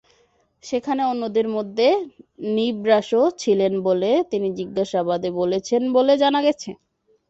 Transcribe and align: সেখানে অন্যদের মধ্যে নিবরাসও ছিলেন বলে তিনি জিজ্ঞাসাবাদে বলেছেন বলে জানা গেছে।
সেখানে 0.63 1.01
অন্যদের 1.03 1.47
মধ্যে 1.49 1.87
নিবরাসও 2.49 3.23
ছিলেন 3.39 3.73
বলে 3.87 4.11
তিনি 4.31 4.47
জিজ্ঞাসাবাদে 4.59 5.29
বলেছেন 5.41 5.81
বলে 5.95 6.13
জানা 6.21 6.39
গেছে। 6.43 6.69